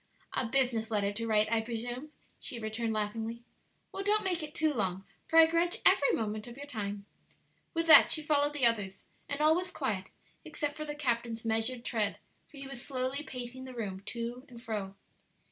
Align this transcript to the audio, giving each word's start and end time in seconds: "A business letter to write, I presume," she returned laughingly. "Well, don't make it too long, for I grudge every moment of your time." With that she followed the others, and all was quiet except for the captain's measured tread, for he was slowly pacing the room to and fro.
"A 0.33 0.47
business 0.47 0.89
letter 0.89 1.11
to 1.13 1.27
write, 1.27 1.47
I 1.51 1.61
presume," 1.61 2.09
she 2.39 2.57
returned 2.57 2.91
laughingly. 2.91 3.43
"Well, 3.91 4.01
don't 4.03 4.23
make 4.23 4.41
it 4.41 4.55
too 4.55 4.73
long, 4.73 5.03
for 5.27 5.37
I 5.37 5.45
grudge 5.45 5.77
every 5.85 6.11
moment 6.13 6.47
of 6.47 6.57
your 6.57 6.65
time." 6.65 7.05
With 7.75 7.85
that 7.85 8.09
she 8.09 8.23
followed 8.23 8.53
the 8.53 8.65
others, 8.65 9.05
and 9.29 9.39
all 9.41 9.55
was 9.55 9.69
quiet 9.69 10.07
except 10.43 10.75
for 10.75 10.85
the 10.85 10.95
captain's 10.95 11.45
measured 11.45 11.85
tread, 11.85 12.17
for 12.47 12.57
he 12.57 12.65
was 12.65 12.81
slowly 12.83 13.21
pacing 13.21 13.65
the 13.65 13.75
room 13.75 13.99
to 14.07 14.43
and 14.49 14.59
fro. 14.59 14.95